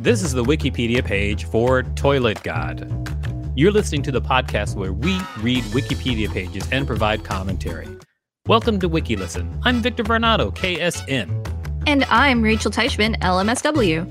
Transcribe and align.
This 0.00 0.22
is 0.22 0.32
the 0.32 0.44
Wikipedia 0.44 1.04
page 1.04 1.44
for 1.46 1.82
Toilet 1.82 2.40
God. 2.44 2.86
You're 3.56 3.72
listening 3.72 4.02
to 4.02 4.12
the 4.12 4.22
podcast 4.22 4.76
where 4.76 4.92
we 4.92 5.18
read 5.40 5.64
Wikipedia 5.64 6.32
pages 6.32 6.68
and 6.70 6.86
provide 6.86 7.24
commentary. 7.24 7.88
Welcome 8.46 8.78
to 8.78 8.88
WikiListen. 8.88 9.60
I'm 9.64 9.82
Victor 9.82 10.04
Varnado, 10.04 10.54
KSN. 10.54 11.84
And 11.88 12.04
I'm 12.04 12.42
Rachel 12.42 12.70
Teichman, 12.70 13.18
LMSW. 13.22 14.06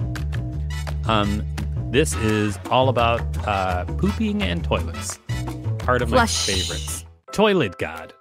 Um, 1.07 1.45
this 1.89 2.13
is 2.15 2.59
all 2.69 2.89
about 2.89 3.21
uh, 3.47 3.85
pooping 3.85 4.41
and 4.43 4.61
toilets. 4.65 5.19
Part 5.79 6.01
of 6.01 6.09
Flush. 6.09 6.49
my 6.49 6.53
favorites. 6.53 7.05
Toilet 7.31 7.77
God. 7.77 8.13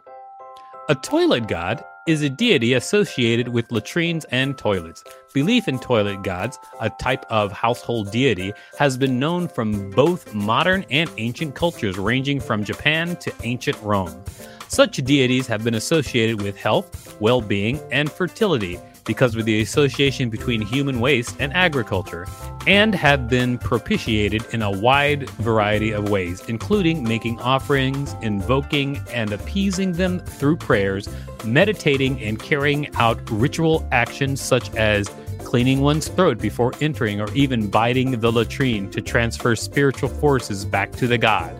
A 0.88 0.94
toilet 0.94 1.48
god 1.48 1.84
is 2.06 2.22
a 2.22 2.30
deity 2.30 2.74
associated 2.74 3.48
with 3.48 3.72
latrines 3.72 4.24
and 4.26 4.56
toilets. 4.56 5.02
Belief 5.34 5.66
in 5.66 5.80
toilet 5.80 6.22
gods, 6.22 6.60
a 6.80 6.88
type 6.90 7.26
of 7.28 7.50
household 7.50 8.12
deity, 8.12 8.52
has 8.78 8.96
been 8.96 9.18
known 9.18 9.48
from 9.48 9.90
both 9.90 10.32
modern 10.32 10.84
and 10.88 11.10
ancient 11.16 11.56
cultures, 11.56 11.98
ranging 11.98 12.38
from 12.38 12.62
Japan 12.62 13.16
to 13.16 13.34
ancient 13.42 13.76
Rome. 13.82 14.14
Such 14.68 14.98
deities 14.98 15.48
have 15.48 15.64
been 15.64 15.74
associated 15.74 16.40
with 16.40 16.56
health, 16.56 17.20
well 17.20 17.40
being, 17.40 17.80
and 17.90 18.08
fertility 18.08 18.78
because 19.06 19.34
of 19.36 19.44
the 19.44 19.60
association 19.60 20.28
between 20.28 20.60
human 20.60 21.00
waste 21.00 21.36
and 21.38 21.54
agriculture, 21.54 22.26
and 22.66 22.94
have 22.94 23.28
been 23.28 23.56
propitiated 23.58 24.44
in 24.52 24.60
a 24.60 24.70
wide 24.70 25.30
variety 25.30 25.92
of 25.92 26.10
ways, 26.10 26.42
including 26.48 27.04
making 27.04 27.38
offerings, 27.40 28.14
invoking 28.22 29.00
and 29.12 29.32
appeasing 29.32 29.92
them 29.92 30.18
through 30.18 30.56
prayers, 30.56 31.08
meditating, 31.44 32.20
and 32.20 32.40
carrying 32.40 32.94
out 32.96 33.18
ritual 33.30 33.86
actions 33.92 34.40
such 34.40 34.74
as 34.74 35.08
cleaning 35.44 35.80
one's 35.80 36.08
throat 36.08 36.38
before 36.38 36.72
entering 36.80 37.20
or 37.20 37.32
even 37.32 37.70
biting 37.70 38.18
the 38.18 38.32
latrine 38.32 38.90
to 38.90 39.00
transfer 39.00 39.54
spiritual 39.54 40.08
forces 40.08 40.64
back 40.64 40.90
to 40.90 41.06
the 41.06 41.16
god. 41.16 41.54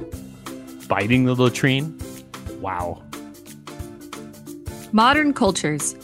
Biting 0.88 1.24
the 1.24 1.34
latrine? 1.34 1.96
Wow. 2.60 3.02
Modern 4.92 5.32
cultures. 5.32 5.94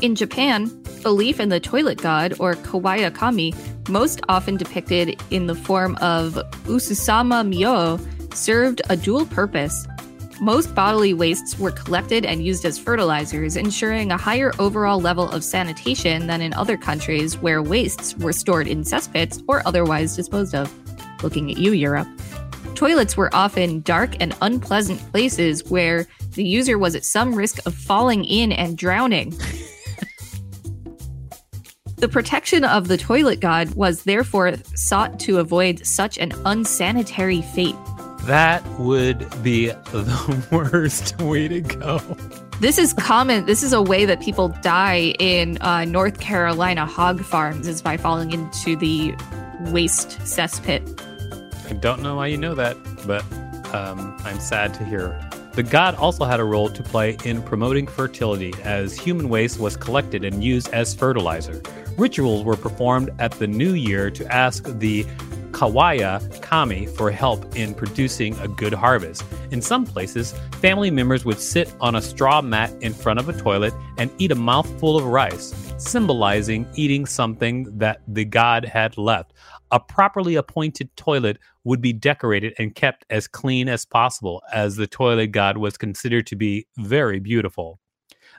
In 0.00 0.14
Japan, 0.14 0.68
belief 1.02 1.40
in 1.40 1.48
the 1.48 1.60
toilet 1.60 1.98
god, 1.98 2.34
or 2.38 2.54
kawaya 2.54 3.14
kami, 3.14 3.54
most 3.88 4.20
often 4.28 4.56
depicted 4.56 5.20
in 5.30 5.46
the 5.46 5.54
form 5.54 5.96
of 5.96 6.34
ususama 6.64 7.46
myo, 7.46 7.98
served 8.34 8.82
a 8.90 8.96
dual 8.96 9.26
purpose. 9.26 9.86
Most 10.40 10.72
bodily 10.74 11.14
wastes 11.14 11.58
were 11.58 11.72
collected 11.72 12.24
and 12.24 12.44
used 12.44 12.64
as 12.64 12.78
fertilizers, 12.78 13.56
ensuring 13.56 14.12
a 14.12 14.16
higher 14.16 14.52
overall 14.60 15.00
level 15.00 15.28
of 15.30 15.42
sanitation 15.42 16.28
than 16.28 16.40
in 16.40 16.54
other 16.54 16.76
countries 16.76 17.36
where 17.38 17.60
wastes 17.60 18.16
were 18.18 18.32
stored 18.32 18.68
in 18.68 18.82
cesspits 18.82 19.42
or 19.48 19.66
otherwise 19.66 20.14
disposed 20.14 20.54
of. 20.54 20.72
Looking 21.24 21.50
at 21.50 21.58
you, 21.58 21.72
Europe. 21.72 22.06
Toilets 22.76 23.16
were 23.16 23.34
often 23.34 23.80
dark 23.80 24.14
and 24.20 24.36
unpleasant 24.40 25.00
places 25.10 25.68
where 25.68 26.06
the 26.34 26.44
user 26.44 26.78
was 26.78 26.94
at 26.94 27.04
some 27.04 27.34
risk 27.34 27.58
of 27.66 27.74
falling 27.74 28.24
in 28.24 28.52
and 28.52 28.78
drowning. 28.78 29.36
the 32.00 32.08
protection 32.08 32.64
of 32.64 32.88
the 32.88 32.96
toilet 32.96 33.40
god 33.40 33.74
was 33.74 34.04
therefore 34.04 34.54
sought 34.74 35.18
to 35.20 35.38
avoid 35.38 35.84
such 35.84 36.16
an 36.18 36.32
unsanitary 36.44 37.42
fate. 37.42 37.74
That 38.22 38.64
would 38.78 39.20
be 39.42 39.68
the 39.68 40.46
worst 40.52 41.20
way 41.20 41.48
to 41.48 41.60
go. 41.60 41.98
This 42.60 42.78
is 42.78 42.92
common. 42.92 43.46
This 43.46 43.62
is 43.62 43.72
a 43.72 43.80
way 43.80 44.04
that 44.04 44.20
people 44.20 44.48
die 44.62 45.14
in 45.18 45.58
uh, 45.60 45.84
North 45.84 46.20
Carolina 46.20 46.86
hog 46.86 47.22
farms 47.22 47.68
is 47.68 47.80
by 47.80 47.96
falling 47.96 48.32
into 48.32 48.76
the 48.76 49.14
waste 49.72 50.18
cesspit. 50.20 50.82
I 51.70 51.74
don't 51.74 52.02
know 52.02 52.16
why 52.16 52.26
you 52.26 52.36
know 52.36 52.54
that, 52.54 52.76
but 53.06 53.22
um, 53.74 54.16
I'm 54.24 54.40
sad 54.40 54.74
to 54.74 54.84
hear. 54.84 55.18
The 55.52 55.62
god 55.62 55.94
also 55.96 56.24
had 56.24 56.38
a 56.38 56.44
role 56.44 56.68
to 56.68 56.82
play 56.82 57.16
in 57.24 57.42
promoting 57.42 57.86
fertility 57.86 58.54
as 58.62 58.96
human 58.96 59.28
waste 59.28 59.58
was 59.58 59.76
collected 59.76 60.24
and 60.24 60.42
used 60.42 60.68
as 60.70 60.94
fertilizer. 60.94 61.60
Rituals 61.98 62.44
were 62.44 62.56
performed 62.56 63.10
at 63.18 63.32
the 63.32 63.48
new 63.48 63.74
year 63.74 64.08
to 64.08 64.32
ask 64.32 64.62
the 64.78 65.04
Kawaya 65.50 66.40
Kami 66.40 66.86
for 66.86 67.10
help 67.10 67.56
in 67.56 67.74
producing 67.74 68.38
a 68.38 68.46
good 68.46 68.72
harvest. 68.72 69.24
In 69.50 69.60
some 69.60 69.84
places, 69.84 70.32
family 70.60 70.92
members 70.92 71.24
would 71.24 71.40
sit 71.40 71.74
on 71.80 71.96
a 71.96 72.00
straw 72.00 72.40
mat 72.40 72.72
in 72.82 72.94
front 72.94 73.18
of 73.18 73.28
a 73.28 73.36
toilet 73.36 73.74
and 73.96 74.12
eat 74.18 74.30
a 74.30 74.36
mouthful 74.36 74.96
of 74.96 75.06
rice, 75.06 75.52
symbolizing 75.76 76.68
eating 76.76 77.04
something 77.04 77.76
that 77.76 78.00
the 78.06 78.24
god 78.24 78.64
had 78.64 78.96
left. 78.96 79.32
A 79.72 79.80
properly 79.80 80.36
appointed 80.36 80.96
toilet 80.96 81.38
would 81.64 81.80
be 81.80 81.92
decorated 81.92 82.54
and 82.60 82.76
kept 82.76 83.04
as 83.10 83.26
clean 83.26 83.68
as 83.68 83.84
possible, 83.84 84.40
as 84.52 84.76
the 84.76 84.86
toilet 84.86 85.32
god 85.32 85.56
was 85.56 85.76
considered 85.76 86.28
to 86.28 86.36
be 86.36 86.64
very 86.76 87.18
beautiful. 87.18 87.80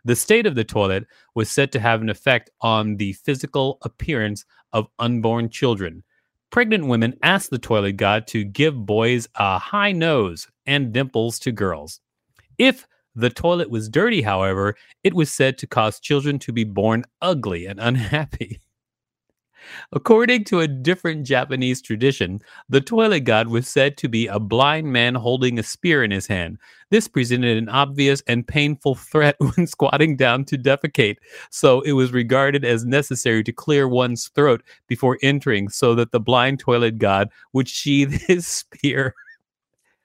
The 0.05 0.15
state 0.15 0.45
of 0.45 0.55
the 0.55 0.63
toilet 0.63 1.05
was 1.35 1.49
said 1.49 1.71
to 1.71 1.79
have 1.79 2.01
an 2.01 2.09
effect 2.09 2.49
on 2.61 2.97
the 2.97 3.13
physical 3.13 3.77
appearance 3.81 4.45
of 4.73 4.87
unborn 4.99 5.49
children. 5.49 6.03
Pregnant 6.51 6.87
women 6.87 7.15
asked 7.21 7.51
the 7.51 7.59
toilet 7.59 7.97
god 7.97 8.25
to 8.27 8.43
give 8.43 8.85
boys 8.85 9.27
a 9.35 9.59
high 9.59 9.91
nose 9.91 10.47
and 10.65 10.91
dimples 10.91 11.37
to 11.39 11.51
girls. 11.51 11.99
If 12.57 12.87
the 13.15 13.29
toilet 13.29 13.69
was 13.69 13.89
dirty, 13.89 14.21
however, 14.21 14.75
it 15.03 15.13
was 15.13 15.31
said 15.31 15.57
to 15.59 15.67
cause 15.67 15.99
children 15.99 16.39
to 16.39 16.51
be 16.51 16.63
born 16.63 17.03
ugly 17.21 17.65
and 17.65 17.79
unhappy. 17.79 18.61
According 19.91 20.45
to 20.45 20.59
a 20.59 20.67
different 20.67 21.25
Japanese 21.25 21.81
tradition, 21.81 22.39
the 22.67 22.81
toilet 22.81 23.21
god 23.21 23.47
was 23.47 23.67
said 23.67 23.97
to 23.97 24.07
be 24.07 24.27
a 24.27 24.39
blind 24.39 24.91
man 24.91 25.15
holding 25.15 25.59
a 25.59 25.63
spear 25.63 26.03
in 26.03 26.11
his 26.11 26.27
hand. 26.27 26.57
This 26.91 27.07
presented 27.07 27.57
an 27.57 27.69
obvious 27.69 28.21
and 28.27 28.47
painful 28.47 28.95
threat 28.95 29.35
when 29.39 29.67
squatting 29.67 30.15
down 30.15 30.45
to 30.45 30.57
defecate, 30.57 31.17
so 31.49 31.81
it 31.81 31.93
was 31.93 32.11
regarded 32.11 32.65
as 32.65 32.85
necessary 32.85 33.43
to 33.43 33.51
clear 33.51 33.87
one's 33.87 34.27
throat 34.29 34.63
before 34.87 35.17
entering 35.21 35.69
so 35.69 35.95
that 35.95 36.11
the 36.11 36.19
blind 36.19 36.59
toilet 36.59 36.97
god 36.97 37.29
would 37.53 37.67
sheathe 37.67 38.21
his 38.27 38.47
spear. 38.47 39.13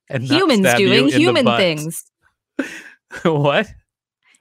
And 0.08 0.28
not 0.28 0.38
Humans 0.38 0.74
doing 0.74 1.08
human 1.08 1.46
things. 1.46 2.04
what? 3.22 3.66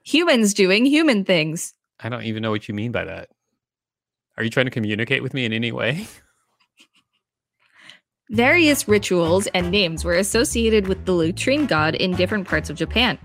Humans 0.04 0.52
doing 0.52 0.84
human 0.84 1.24
things. 1.24 1.72
I 2.00 2.10
don't 2.10 2.24
even 2.24 2.42
know 2.42 2.50
what 2.50 2.68
you 2.68 2.74
mean 2.74 2.92
by 2.92 3.04
that. 3.04 3.30
Are 4.36 4.44
you 4.44 4.50
trying 4.50 4.66
to 4.66 4.70
communicate 4.70 5.22
with 5.22 5.34
me 5.34 5.44
in 5.44 5.52
any 5.52 5.70
way? 5.70 6.06
Various 8.30 8.88
rituals 8.88 9.46
and 9.48 9.70
names 9.70 10.04
were 10.04 10.14
associated 10.14 10.88
with 10.88 11.04
the 11.04 11.12
latrine 11.12 11.66
god 11.66 11.94
in 11.94 12.12
different 12.12 12.48
parts 12.48 12.70
of 12.70 12.76
Japan. 12.76 13.18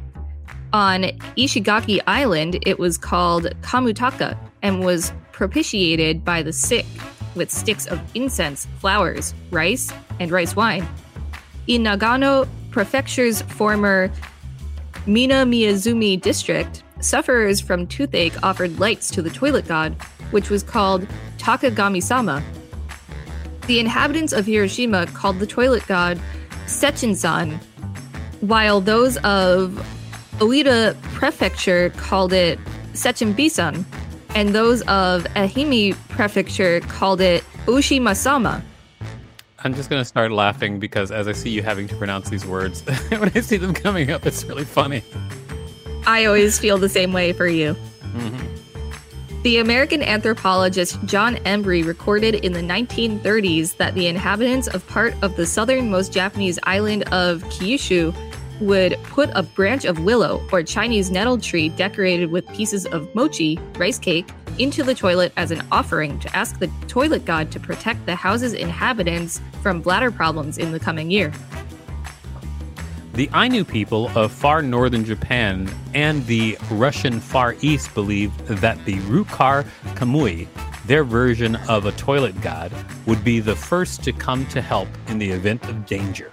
On 0.71 1.03
Ishigaki 1.35 1.99
Island, 2.05 2.61
it 2.67 2.77
was 2.77 2.97
called 2.97 3.45
Kamutaka 3.61 4.37
and 4.61 4.85
was 4.85 5.11
propitiated 5.31 6.23
by 6.23 6.43
the 6.43 6.53
sick 6.53 6.85
with 7.33 7.49
sticks 7.49 7.87
of 7.87 7.99
incense, 8.13 8.67
flowers, 8.79 9.33
rice, 9.51 9.91
and 10.19 10.31
rice 10.31 10.55
wine. 10.55 10.87
In 11.67 11.83
Nagano 11.83 12.47
Prefecture's 12.69 13.41
former 13.43 14.11
Minamiazumi 15.07 16.21
district, 16.21 16.83
sufferers 16.99 17.61
from 17.61 17.87
toothache 17.87 18.43
offered 18.43 18.79
lights 18.79 19.09
to 19.11 19.21
the 19.21 19.29
toilet 19.29 19.67
god, 19.67 19.95
which 20.31 20.49
was 20.49 20.63
called 20.63 21.07
Takagami 21.37 22.01
sama. 22.01 22.43
The 23.67 23.79
inhabitants 23.79 24.33
of 24.33 24.45
Hiroshima 24.45 25.07
called 25.07 25.39
the 25.39 25.47
toilet 25.47 25.85
god 25.87 26.19
Sechin-san, 26.65 27.59
while 28.41 28.81
those 28.81 29.17
of 29.17 29.85
Oita 30.37 30.99
Prefecture 31.13 31.89
called 31.91 32.33
it 32.33 32.59
Sechin-bisan, 32.93 33.85
and 34.35 34.49
those 34.55 34.81
of 34.83 35.23
Ehime 35.35 35.95
Prefecture 36.09 36.79
called 36.81 37.21
it 37.21 37.43
Ushima-sama. 37.65 38.63
I'm 39.63 39.73
just 39.73 39.89
going 39.89 39.99
to 39.99 40.05
start 40.05 40.31
laughing 40.31 40.79
because 40.79 41.11
as 41.11 41.27
I 41.27 41.33
see 41.33 41.49
you 41.49 41.61
having 41.61 41.87
to 41.89 41.95
pronounce 41.95 42.29
these 42.29 42.45
words, 42.45 42.81
when 43.09 43.31
I 43.35 43.41
see 43.41 43.57
them 43.57 43.73
coming 43.73 44.09
up, 44.11 44.25
it's 44.25 44.45
really 44.45 44.63
funny. 44.63 45.03
I 46.07 46.25
always 46.25 46.57
feel 46.57 46.77
the 46.77 46.89
same 46.89 47.11
way 47.11 47.33
for 47.33 47.47
you. 47.47 47.75
Mm-hmm. 48.01 48.68
The 49.41 49.59
American 49.59 50.03
anthropologist 50.03 51.01
John 51.05 51.37
Embree 51.37 51.85
recorded 51.85 52.35
in 52.35 52.51
the 52.51 52.59
1930s 52.59 53.77
that 53.77 53.95
the 53.95 54.07
inhabitants 54.07 54.67
of 54.67 54.85
part 54.87 55.13
of 55.21 55.37
the 55.37 55.45
southernmost 55.45 56.11
Japanese 56.11 56.59
island 56.63 57.03
of 57.13 57.41
Kyushu 57.45 58.13
would 58.59 58.97
put 59.03 59.29
a 59.35 59.43
branch 59.43 59.85
of 59.85 60.03
willow 60.03 60.45
or 60.51 60.61
Chinese 60.61 61.09
nettle 61.09 61.37
tree 61.37 61.69
decorated 61.69 62.29
with 62.29 62.45
pieces 62.49 62.85
of 62.87 63.07
mochi, 63.15 63.57
rice 63.77 63.97
cake, 63.97 64.27
into 64.57 64.83
the 64.83 64.93
toilet 64.93 65.31
as 65.37 65.51
an 65.51 65.65
offering 65.71 66.19
to 66.19 66.35
ask 66.35 66.59
the 66.59 66.69
toilet 66.89 67.23
god 67.23 67.49
to 67.49 67.61
protect 67.61 68.05
the 68.05 68.15
house's 68.15 68.51
inhabitants 68.51 69.39
from 69.63 69.79
bladder 69.79 70.11
problems 70.11 70.57
in 70.57 70.73
the 70.73 70.79
coming 70.81 71.09
year. 71.09 71.31
The 73.19 73.29
Ainu 73.35 73.65
people 73.65 74.09
of 74.17 74.31
far 74.31 74.61
northern 74.61 75.03
Japan 75.03 75.69
and 75.93 76.25
the 76.25 76.57
Russian 76.71 77.19
Far 77.19 77.57
East 77.59 77.93
believed 77.93 78.47
that 78.47 78.85
the 78.85 78.95
Rukar 78.99 79.65
Kamui, 79.95 80.47
their 80.85 81.03
version 81.03 81.57
of 81.67 81.85
a 81.85 81.91
toilet 81.91 82.39
god, 82.39 82.71
would 83.05 83.21
be 83.25 83.41
the 83.41 83.57
first 83.57 84.05
to 84.05 84.13
come 84.13 84.45
to 84.45 84.61
help 84.61 84.87
in 85.09 85.17
the 85.17 85.31
event 85.31 85.67
of 85.67 85.85
danger. 85.85 86.31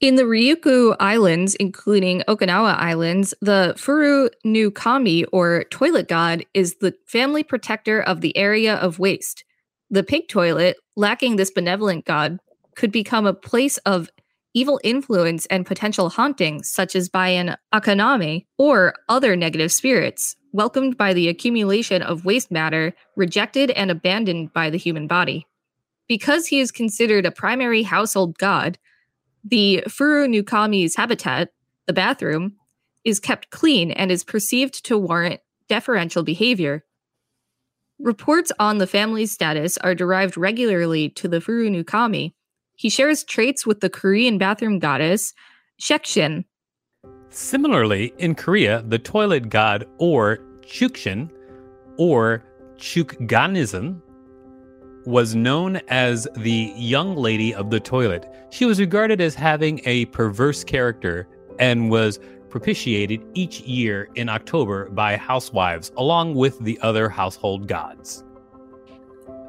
In 0.00 0.14
the 0.14 0.22
Ryukyu 0.22 0.94
Islands, 1.00 1.56
including 1.56 2.22
Okinawa 2.28 2.76
Islands, 2.78 3.34
the 3.40 3.74
Furu 3.76 4.30
no 4.44 4.70
Kami, 4.70 5.24
or 5.24 5.64
toilet 5.70 6.06
god, 6.06 6.46
is 6.54 6.76
the 6.76 6.94
family 7.04 7.42
protector 7.42 8.00
of 8.00 8.20
the 8.20 8.36
area 8.36 8.76
of 8.76 9.00
waste. 9.00 9.42
The 9.90 10.04
pig 10.04 10.28
toilet, 10.28 10.76
lacking 10.94 11.34
this 11.34 11.50
benevolent 11.50 12.04
god, 12.04 12.38
could 12.76 12.92
become 12.92 13.26
a 13.26 13.34
place 13.34 13.78
of 13.78 14.08
evil 14.54 14.80
influence 14.84 15.46
and 15.46 15.66
potential 15.66 16.10
haunting, 16.10 16.62
such 16.62 16.94
as 16.94 17.08
by 17.08 17.28
an 17.28 17.56
akanami 17.72 18.46
or 18.58 18.94
other 19.08 19.36
negative 19.36 19.72
spirits, 19.72 20.36
welcomed 20.52 20.96
by 20.96 21.12
the 21.12 21.28
accumulation 21.28 22.02
of 22.02 22.24
waste 22.24 22.50
matter 22.50 22.94
rejected 23.16 23.70
and 23.70 23.90
abandoned 23.90 24.52
by 24.52 24.70
the 24.70 24.78
human 24.78 25.06
body. 25.06 25.46
Because 26.08 26.46
he 26.46 26.60
is 26.60 26.70
considered 26.70 27.24
a 27.24 27.30
primary 27.30 27.82
household 27.82 28.36
god, 28.38 28.78
the 29.44 29.82
Furu 29.88 30.28
no 30.28 30.42
Kami's 30.42 30.96
habitat, 30.96 31.50
the 31.86 31.92
bathroom, 31.92 32.56
is 33.04 33.18
kept 33.18 33.50
clean 33.50 33.90
and 33.90 34.12
is 34.12 34.24
perceived 34.24 34.84
to 34.84 34.98
warrant 34.98 35.40
deferential 35.68 36.22
behavior. 36.22 36.84
Reports 37.98 38.52
on 38.58 38.78
the 38.78 38.86
family's 38.86 39.32
status 39.32 39.78
are 39.78 39.94
derived 39.94 40.36
regularly 40.36 41.08
to 41.10 41.28
the 41.28 41.38
Furu 41.38 41.70
no 41.70 41.82
Kami. 41.82 42.34
He 42.82 42.90
shares 42.90 43.22
traits 43.22 43.64
with 43.64 43.78
the 43.78 43.88
Korean 43.88 44.38
bathroom 44.38 44.80
goddess, 44.80 45.34
Sekshin. 45.80 46.44
Similarly, 47.30 48.12
in 48.18 48.34
Korea, 48.34 48.82
the 48.82 48.98
toilet 48.98 49.50
god 49.50 49.86
or 49.98 50.38
Chukshin 50.62 51.30
or 51.96 52.42
Chukganshin 52.78 54.02
was 55.06 55.36
known 55.36 55.76
as 55.86 56.26
the 56.36 56.72
young 56.74 57.14
lady 57.14 57.54
of 57.54 57.70
the 57.70 57.78
toilet. 57.78 58.26
She 58.50 58.64
was 58.64 58.80
regarded 58.80 59.20
as 59.20 59.36
having 59.36 59.80
a 59.84 60.06
perverse 60.06 60.64
character 60.64 61.28
and 61.60 61.88
was 61.88 62.18
propitiated 62.50 63.24
each 63.34 63.60
year 63.60 64.08
in 64.16 64.28
October 64.28 64.90
by 64.90 65.16
housewives, 65.16 65.92
along 65.96 66.34
with 66.34 66.58
the 66.58 66.80
other 66.80 67.08
household 67.08 67.68
gods. 67.68 68.24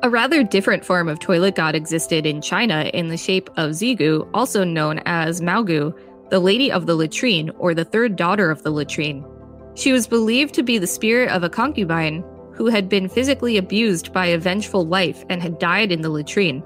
A 0.04 0.10
rather 0.10 0.44
different 0.44 0.84
form 0.84 1.08
of 1.08 1.20
toilet 1.20 1.56
god 1.56 1.76
existed 1.76 2.26
in 2.26 2.42
China 2.42 2.92
in 2.94 3.08
the 3.08 3.16
shape 3.16 3.50
of 3.56 3.72
Zigu, 3.72 4.30
also 4.34 4.66
known 4.66 5.00
as 5.06 5.40
Maogu, 5.40 5.98
the 6.30 6.42
lady 6.42 6.70
of 6.70 6.86
the 6.86 6.96
latrine 6.96 7.50
or 7.58 7.74
the 7.74 7.86
third 7.86 8.18
daughter 8.18 8.52
of 8.52 8.64
the 8.64 8.70
latrine. 8.70 9.26
She 9.76 9.94
was 9.94 10.06
believed 10.06 10.54
to 10.56 10.64
be 10.64 10.78
the 10.78 10.88
spirit 10.88 11.30
of 11.30 11.44
a 11.44 11.50
concubine 11.50 12.22
who 12.52 12.66
had 12.66 12.90
been 12.90 13.08
physically 13.08 13.56
abused 13.56 14.12
by 14.12 14.26
a 14.26 14.38
vengeful 14.38 14.86
wife 14.86 15.24
and 15.30 15.42
had 15.42 15.58
died 15.58 15.90
in 15.90 16.02
the 16.02 16.10
latrine. 16.10 16.62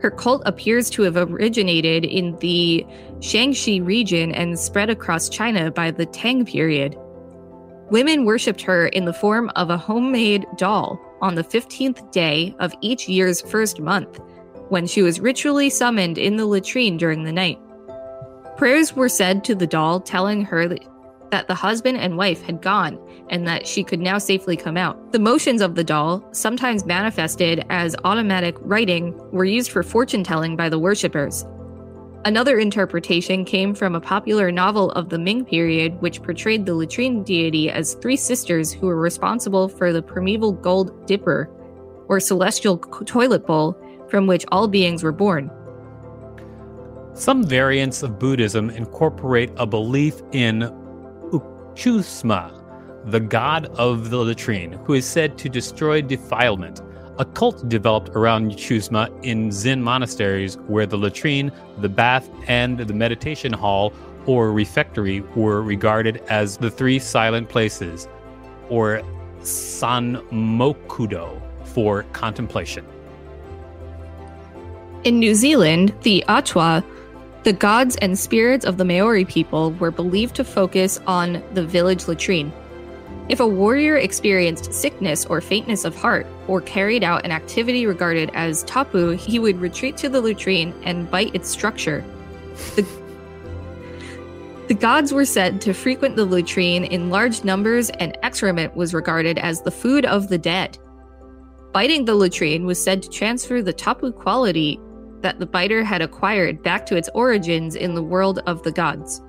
Her 0.00 0.10
cult 0.10 0.42
appears 0.44 0.90
to 0.90 1.02
have 1.02 1.16
originated 1.16 2.04
in 2.04 2.36
the 2.40 2.84
Shaanxi 3.20 3.86
region 3.86 4.32
and 4.32 4.58
spread 4.58 4.90
across 4.90 5.28
China 5.28 5.70
by 5.70 5.92
the 5.92 6.06
Tang 6.06 6.44
period. 6.44 6.98
Women 7.92 8.24
worshipped 8.24 8.62
her 8.62 8.88
in 8.88 9.04
the 9.04 9.12
form 9.12 9.48
of 9.54 9.70
a 9.70 9.78
homemade 9.78 10.44
doll 10.56 11.00
on 11.20 11.34
the 11.34 11.44
15th 11.44 12.10
day 12.12 12.54
of 12.58 12.74
each 12.80 13.08
year's 13.08 13.40
first 13.40 13.80
month, 13.80 14.20
when 14.68 14.86
she 14.86 15.02
was 15.02 15.20
ritually 15.20 15.70
summoned 15.70 16.18
in 16.18 16.36
the 16.36 16.46
latrine 16.46 16.96
during 16.96 17.24
the 17.24 17.32
night. 17.32 17.58
Prayers 18.56 18.94
were 18.94 19.08
said 19.08 19.44
to 19.44 19.54
the 19.54 19.66
doll, 19.66 20.00
telling 20.00 20.44
her 20.44 20.68
that 21.30 21.46
the 21.46 21.54
husband 21.54 21.98
and 21.98 22.16
wife 22.16 22.42
had 22.42 22.62
gone 22.62 22.98
and 23.30 23.46
that 23.46 23.66
she 23.66 23.84
could 23.84 24.00
now 24.00 24.18
safely 24.18 24.56
come 24.56 24.76
out. 24.76 25.12
The 25.12 25.18
motions 25.18 25.60
of 25.60 25.74
the 25.74 25.84
doll, 25.84 26.26
sometimes 26.32 26.86
manifested 26.86 27.64
as 27.68 27.94
automatic 28.04 28.56
writing, 28.60 29.14
were 29.30 29.44
used 29.44 29.70
for 29.70 29.82
fortune 29.82 30.24
telling 30.24 30.56
by 30.56 30.68
the 30.68 30.78
worshippers. 30.78 31.44
Another 32.24 32.58
interpretation 32.58 33.44
came 33.44 33.74
from 33.74 33.94
a 33.94 34.00
popular 34.00 34.50
novel 34.50 34.90
of 34.92 35.08
the 35.08 35.18
Ming 35.18 35.44
period, 35.44 36.00
which 36.02 36.22
portrayed 36.22 36.66
the 36.66 36.74
latrine 36.74 37.22
deity 37.22 37.70
as 37.70 37.94
three 37.94 38.16
sisters 38.16 38.72
who 38.72 38.86
were 38.86 39.00
responsible 39.00 39.68
for 39.68 39.92
the 39.92 40.02
primeval 40.02 40.52
gold 40.52 41.06
dipper, 41.06 41.48
or 42.08 42.18
celestial 42.18 42.78
toilet 42.78 43.46
bowl, 43.46 43.80
from 44.08 44.26
which 44.26 44.44
all 44.50 44.66
beings 44.66 45.02
were 45.02 45.12
born. 45.12 45.50
Some 47.14 47.44
variants 47.44 48.02
of 48.02 48.18
Buddhism 48.18 48.70
incorporate 48.70 49.50
a 49.56 49.66
belief 49.66 50.20
in 50.32 50.60
Chusma, 51.74 52.52
the 53.10 53.20
god 53.20 53.66
of 53.76 54.10
the 54.10 54.18
latrine, 54.18 54.72
who 54.84 54.94
is 54.94 55.06
said 55.06 55.38
to 55.38 55.48
destroy 55.48 56.02
defilement. 56.02 56.82
A 57.18 57.24
cult 57.24 57.68
developed 57.68 58.10
around 58.10 58.52
Chusma 58.52 59.10
in 59.24 59.50
Zen 59.50 59.82
monasteries 59.82 60.56
where 60.68 60.86
the 60.86 60.96
latrine, 60.96 61.50
the 61.78 61.88
bath, 61.88 62.30
and 62.46 62.78
the 62.78 62.94
meditation 62.94 63.52
hall 63.52 63.92
or 64.26 64.52
refectory 64.52 65.22
were 65.34 65.62
regarded 65.62 66.22
as 66.28 66.58
the 66.58 66.70
three 66.70 67.00
silent 67.00 67.48
places, 67.48 68.06
or 68.68 69.02
Sanmokudo, 69.40 71.42
for 71.64 72.04
contemplation. 72.12 72.86
In 75.02 75.18
New 75.18 75.34
Zealand, 75.34 75.94
the 76.02 76.24
Atua 76.28 76.84
the 77.44 77.52
gods 77.52 77.96
and 77.96 78.18
spirits 78.18 78.64
of 78.64 78.76
the 78.76 78.84
Maori 78.84 79.24
people 79.24 79.72
were 79.72 79.90
believed 79.90 80.36
to 80.36 80.44
focus 80.44 81.00
on 81.06 81.42
the 81.54 81.64
village 81.64 82.06
latrine. 82.06 82.52
If 83.28 83.40
a 83.40 83.46
warrior 83.46 83.96
experienced 83.96 84.74
sickness 84.74 85.24
or 85.24 85.40
faintness 85.40 85.84
of 85.84 85.96
heart, 85.96 86.26
or 86.48 86.60
carried 86.60 87.04
out 87.04 87.24
an 87.24 87.30
activity 87.30 87.86
regarded 87.86 88.30
as 88.34 88.64
tapu, 88.64 89.10
he 89.10 89.38
would 89.38 89.60
retreat 89.60 89.96
to 89.98 90.08
the 90.08 90.20
latrine 90.20 90.74
and 90.82 91.10
bite 91.10 91.34
its 91.34 91.48
structure. 91.48 92.04
The, 92.74 92.86
the 94.66 94.74
gods 94.74 95.12
were 95.12 95.24
said 95.24 95.60
to 95.62 95.72
frequent 95.72 96.16
the 96.16 96.26
latrine 96.26 96.84
in 96.84 97.10
large 97.10 97.44
numbers, 97.44 97.90
and 97.90 98.18
excrement 98.22 98.74
was 98.76 98.92
regarded 98.92 99.38
as 99.38 99.62
the 99.62 99.70
food 99.70 100.04
of 100.04 100.28
the 100.28 100.38
dead. 100.38 100.78
Biting 101.72 102.06
the 102.06 102.14
latrine 102.14 102.66
was 102.66 102.82
said 102.82 103.02
to 103.02 103.08
transfer 103.08 103.62
the 103.62 103.72
tapu 103.72 104.10
quality 104.10 104.80
that 105.20 105.38
the 105.38 105.46
biter 105.46 105.84
had 105.84 106.02
acquired 106.02 106.62
back 106.62 106.86
to 106.86 106.96
its 106.96 107.10
origins 107.14 107.74
in 107.74 107.94
the 107.94 108.02
world 108.02 108.40
of 108.46 108.62
the 108.62 108.72
gods. 108.72 109.20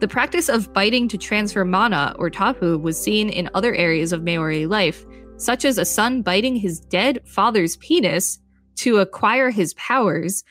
The 0.00 0.08
practice 0.08 0.48
of 0.48 0.72
biting 0.72 1.06
to 1.08 1.18
transfer 1.18 1.64
mana 1.64 2.14
or 2.18 2.28
tapu 2.28 2.76
was 2.76 3.00
seen 3.00 3.28
in 3.28 3.48
other 3.54 3.74
areas 3.74 4.12
of 4.12 4.24
Maori 4.24 4.66
life, 4.66 5.04
such 5.42 5.64
as 5.64 5.78
a 5.78 5.84
son 5.84 6.22
biting 6.22 6.56
his 6.56 6.80
dead 6.80 7.20
father's 7.26 7.76
penis 7.76 8.38
to 8.76 8.98
acquire 8.98 9.50
his 9.50 9.74
powers, 9.74 10.44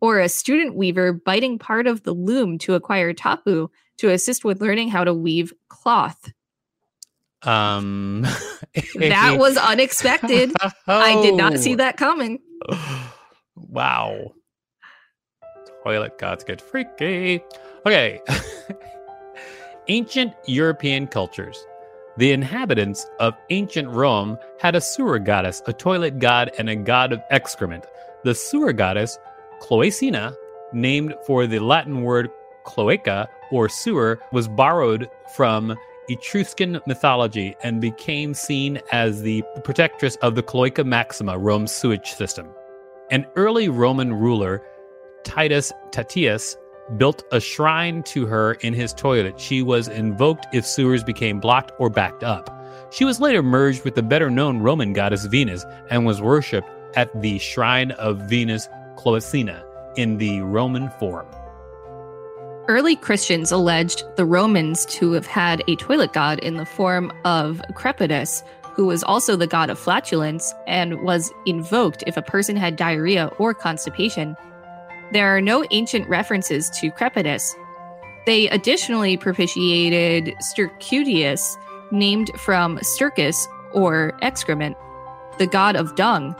or 0.00 0.18
a 0.18 0.28
student 0.28 0.74
weaver 0.74 1.12
biting 1.12 1.58
part 1.58 1.86
of 1.86 2.02
the 2.02 2.12
loom 2.12 2.58
to 2.58 2.74
acquire 2.74 3.12
tapu 3.12 3.68
to 3.98 4.10
assist 4.10 4.44
with 4.44 4.60
learning 4.60 4.88
how 4.88 5.04
to 5.04 5.12
weave 5.12 5.52
cloth. 5.68 6.32
Um, 7.42 8.22
that 8.96 9.36
was 9.38 9.56
unexpected. 9.56 10.52
oh. 10.62 10.70
I 10.86 11.20
did 11.22 11.34
not 11.34 11.58
see 11.58 11.74
that 11.76 11.96
coming. 11.96 12.40
Wow. 13.60 14.34
Toilet 15.82 16.16
gods 16.16 16.44
get 16.44 16.60
freaky. 16.60 17.42
Okay. 17.84 18.20
ancient 19.88 20.32
European 20.46 21.08
cultures. 21.08 21.66
The 22.18 22.32
inhabitants 22.32 23.08
of 23.20 23.36
ancient 23.50 23.88
Rome 23.90 24.38
had 24.58 24.74
a 24.74 24.80
sewer 24.80 25.20
goddess, 25.20 25.62
a 25.66 25.72
toilet 25.72 26.18
god, 26.18 26.50
and 26.58 26.68
a 26.68 26.74
god 26.74 27.12
of 27.12 27.22
excrement. 27.30 27.86
The 28.24 28.34
sewer 28.34 28.72
goddess, 28.72 29.20
Cloacina, 29.60 30.34
named 30.72 31.14
for 31.24 31.46
the 31.46 31.60
Latin 31.60 32.02
word 32.02 32.28
cloaca 32.64 33.28
or 33.52 33.68
sewer, 33.68 34.18
was 34.32 34.48
borrowed 34.48 35.08
from 35.36 35.76
Etruscan 36.08 36.80
mythology 36.88 37.54
and 37.62 37.80
became 37.80 38.34
seen 38.34 38.80
as 38.90 39.22
the 39.22 39.44
protectress 39.62 40.16
of 40.16 40.34
the 40.34 40.42
Cloaca 40.42 40.82
Maxima, 40.82 41.38
Rome's 41.38 41.70
sewage 41.70 42.10
system. 42.10 42.48
An 43.12 43.28
early 43.36 43.68
Roman 43.68 44.12
ruler, 44.12 44.60
Titus 45.22 45.72
Tatius, 45.92 46.56
built 46.96 47.22
a 47.32 47.40
shrine 47.40 48.02
to 48.04 48.26
her 48.26 48.54
in 48.54 48.74
his 48.74 48.92
toilet. 48.92 49.38
She 49.38 49.62
was 49.62 49.88
invoked 49.88 50.46
if 50.52 50.66
sewers 50.66 51.04
became 51.04 51.40
blocked 51.40 51.72
or 51.78 51.90
backed 51.90 52.24
up. 52.24 52.54
She 52.90 53.04
was 53.04 53.20
later 53.20 53.42
merged 53.42 53.84
with 53.84 53.94
the 53.94 54.02
better 54.02 54.30
known 54.30 54.60
Roman 54.60 54.92
goddess 54.92 55.26
Venus 55.26 55.64
and 55.90 56.06
was 56.06 56.22
worshipped 56.22 56.68
at 56.96 57.20
the 57.20 57.38
shrine 57.38 57.90
of 57.92 58.18
Venus 58.22 58.68
Cloacina 58.96 59.62
in 59.96 60.18
the 60.18 60.40
Roman 60.40 60.90
Forum. 60.98 61.26
Early 62.66 62.96
Christians 62.96 63.50
alleged 63.50 64.04
the 64.16 64.26
Romans 64.26 64.84
to 64.86 65.12
have 65.12 65.26
had 65.26 65.62
a 65.68 65.76
toilet 65.76 66.12
god 66.12 66.38
in 66.40 66.56
the 66.56 66.66
form 66.66 67.12
of 67.24 67.62
Crepitus, 67.72 68.42
who 68.74 68.86
was 68.86 69.02
also 69.02 69.36
the 69.36 69.46
god 69.46 69.70
of 69.70 69.78
flatulence 69.78 70.52
and 70.66 71.02
was 71.02 71.32
invoked 71.46 72.04
if 72.06 72.16
a 72.16 72.22
person 72.22 72.56
had 72.56 72.76
diarrhea 72.76 73.26
or 73.38 73.54
constipation. 73.54 74.36
There 75.12 75.34
are 75.34 75.40
no 75.40 75.64
ancient 75.70 76.08
references 76.08 76.68
to 76.80 76.90
Crepitus. 76.90 77.54
They 78.26 78.48
additionally 78.50 79.16
propitiated 79.16 80.34
Stercutius, 80.42 81.56
named 81.90 82.30
from 82.36 82.78
stercus 82.78 83.46
or 83.72 84.12
excrement. 84.20 84.76
the 85.38 85.46
god 85.46 85.76
of 85.76 85.94
dung, 85.94 86.34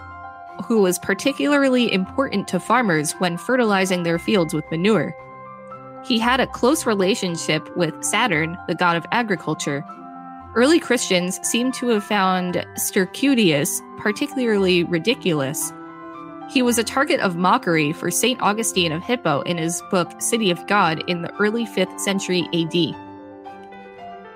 who 0.66 0.82
was 0.82 0.98
particularly 0.98 1.92
important 1.92 2.48
to 2.48 2.60
farmers 2.60 3.12
when 3.12 3.38
fertilizing 3.38 4.02
their 4.02 4.18
fields 4.18 4.52
with 4.52 4.68
manure. 4.70 5.14
He 6.04 6.18
had 6.18 6.40
a 6.40 6.46
close 6.46 6.84
relationship 6.84 7.74
with 7.76 7.94
Saturn, 8.02 8.58
the 8.66 8.74
god 8.74 8.96
of 8.96 9.06
agriculture. 9.12 9.84
Early 10.54 10.80
Christians 10.80 11.38
seem 11.46 11.70
to 11.72 11.88
have 11.88 12.04
found 12.04 12.66
Stercutius 12.76 13.80
particularly 13.98 14.84
ridiculous. 14.84 15.72
He 16.48 16.62
was 16.62 16.78
a 16.78 16.84
target 16.84 17.20
of 17.20 17.36
mockery 17.36 17.92
for 17.92 18.10
St. 18.10 18.40
Augustine 18.40 18.90
of 18.90 19.02
Hippo 19.02 19.42
in 19.42 19.58
his 19.58 19.82
book 19.90 20.10
City 20.18 20.50
of 20.50 20.66
God 20.66 21.04
in 21.06 21.20
the 21.20 21.32
early 21.34 21.66
5th 21.66 22.00
century 22.00 22.48
AD. 22.54 22.96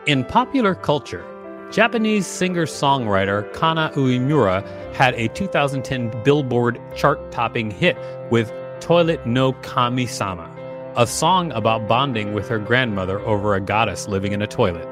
In 0.07 0.23
popular 0.27 0.75
culture, 0.75 1.25
Japanese 1.71 2.27
singer 2.27 2.67
songwriter 2.67 3.51
Kana 3.55 3.91
Uemura 3.95 4.63
had 4.95 5.15
a 5.15 5.29
2010 5.29 6.23
Billboard 6.23 6.79
chart 6.95 7.33
topping 7.33 7.71
hit 7.71 7.97
with 8.31 8.53
Toilet 8.81 9.27
no 9.27 9.55
Kami 9.55 10.05
sama, 10.05 10.55
a 10.97 11.07
song 11.07 11.51
about 11.53 11.89
bonding 11.89 12.35
with 12.35 12.47
her 12.47 12.59
grandmother 12.59 13.21
over 13.21 13.55
a 13.55 13.61
goddess 13.61 14.07
living 14.07 14.33
in 14.33 14.43
a 14.43 14.47
toilet. 14.47 14.87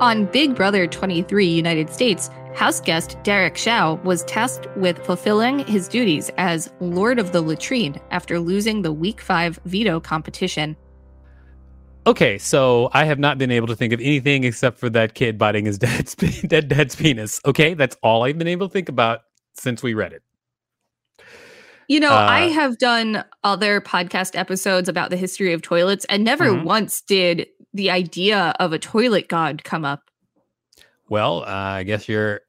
On 0.00 0.24
Big 0.24 0.54
Brother 0.54 0.86
23 0.86 1.46
United 1.46 1.90
States, 1.90 2.30
house 2.54 2.80
guest 2.80 3.18
Derek 3.22 3.56
Xiao 3.56 4.02
was 4.02 4.24
tasked 4.24 4.66
with 4.74 4.98
fulfilling 5.04 5.58
his 5.66 5.88
duties 5.88 6.30
as 6.38 6.72
Lord 6.80 7.18
of 7.18 7.32
the 7.32 7.42
Latrine 7.42 8.00
after 8.10 8.40
losing 8.40 8.80
the 8.80 8.92
Week 8.92 9.20
5 9.20 9.60
veto 9.66 10.00
competition. 10.00 10.74
Okay, 12.06 12.38
so 12.38 12.88
I 12.94 13.04
have 13.04 13.18
not 13.18 13.36
been 13.36 13.50
able 13.50 13.66
to 13.66 13.76
think 13.76 13.92
of 13.92 14.00
anything 14.00 14.44
except 14.44 14.78
for 14.78 14.88
that 14.88 15.12
kid 15.12 15.36
biting 15.36 15.66
his 15.66 15.76
dad's 15.76 16.14
dead 16.46 16.68
dad's 16.68 16.96
penis. 16.96 17.38
Okay, 17.44 17.74
that's 17.74 17.94
all 18.02 18.22
I've 18.22 18.38
been 18.38 18.48
able 18.48 18.68
to 18.68 18.72
think 18.72 18.88
about 18.88 19.20
since 19.52 19.82
we 19.82 19.92
read 19.92 20.14
it. 20.14 20.22
You 21.88 22.00
know, 22.00 22.12
uh, 22.12 22.26
I 22.26 22.42
have 22.42 22.78
done 22.78 23.22
other 23.44 23.82
podcast 23.82 24.34
episodes 24.34 24.88
about 24.88 25.10
the 25.10 25.18
history 25.18 25.52
of 25.52 25.60
toilets, 25.60 26.06
and 26.06 26.24
never 26.24 26.46
mm-hmm. 26.46 26.64
once 26.64 27.02
did 27.02 27.48
the 27.72 27.90
idea 27.90 28.54
of 28.58 28.72
a 28.72 28.78
toilet 28.78 29.28
god 29.28 29.64
come 29.64 29.84
up. 29.84 30.02
Well, 31.08 31.42
uh, 31.42 31.46
I 31.46 31.82
guess 31.82 32.08
your 32.08 32.42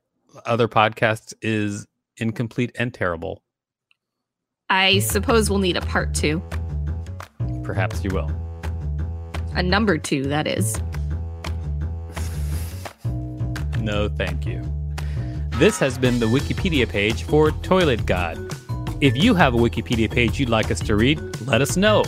other 0.46 0.68
podcast 0.68 1.34
is 1.42 1.88
incomplete 2.18 2.72
and 2.78 2.94
terrible. 2.94 3.44
I 4.70 5.00
suppose 5.00 5.50
we'll 5.50 5.60
need 5.60 5.78
a 5.78 5.82
part 5.82 6.14
two. 6.14 6.42
Perhaps 7.64 8.04
you 8.04 8.12
will. 8.12 8.32
A 9.54 9.64
number 9.64 9.98
two, 9.98 10.24
that 10.24 10.48
is. 10.48 10.80
No, 13.80 14.08
thank 14.10 14.46
you. 14.46 14.62
This 15.58 15.78
has 15.80 15.98
been 15.98 16.20
the 16.20 16.28
Wikipedia 16.28 16.88
page 16.88 17.24
for 17.24 17.52
Toilet 17.52 18.06
God. 18.06 18.38
If 19.02 19.18
you 19.18 19.34
have 19.34 19.54
a 19.54 19.58
Wikipedia 19.58 20.10
page 20.10 20.40
you'd 20.40 20.50
like 20.50 20.72
us 20.72 20.80
to 20.82 20.96
read, 20.96 21.20
let 21.48 21.62
us 21.62 21.76
know. 21.76 22.04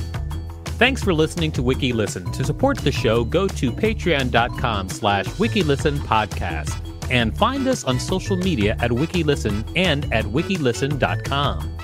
Thanks 0.78 1.04
for 1.04 1.14
listening 1.14 1.52
to 1.54 1.62
WikiListen. 1.64 2.34
To 2.34 2.44
support 2.44 2.80
the 2.80 2.92
show, 2.92 3.24
go 3.24 3.48
to 3.48 3.72
patreon.com 3.72 4.90
slash 4.90 5.26
wikilisten 5.26 5.98
podcast 6.00 6.80
and 7.12 7.38
find 7.38 7.68
us 7.68 7.84
on 7.84 8.00
social 8.00 8.36
media 8.36 8.76
at 8.80 8.92
WikiListen 8.92 9.72
and 9.76 10.12
at 10.12 10.26
wikilisten.com. 10.26 11.78